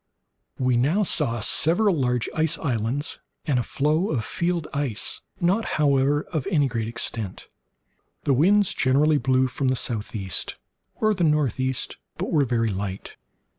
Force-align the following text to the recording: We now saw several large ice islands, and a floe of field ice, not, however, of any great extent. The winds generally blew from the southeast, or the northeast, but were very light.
We 0.57 0.77
now 0.77 1.03
saw 1.03 1.41
several 1.41 1.95
large 1.95 2.27
ice 2.35 2.57
islands, 2.57 3.19
and 3.45 3.59
a 3.59 3.61
floe 3.61 4.09
of 4.09 4.25
field 4.25 4.67
ice, 4.73 5.21
not, 5.39 5.63
however, 5.77 6.23
of 6.33 6.47
any 6.49 6.67
great 6.67 6.87
extent. 6.87 7.45
The 8.23 8.33
winds 8.33 8.73
generally 8.73 9.19
blew 9.19 9.45
from 9.45 9.67
the 9.67 9.75
southeast, 9.75 10.55
or 10.95 11.13
the 11.13 11.23
northeast, 11.23 11.97
but 12.17 12.31
were 12.31 12.45
very 12.45 12.69
light. 12.69 13.15